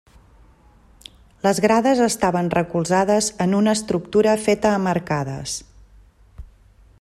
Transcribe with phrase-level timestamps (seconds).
[1.47, 5.59] Les grades estaven recolzades en una estructura feta amb arcades.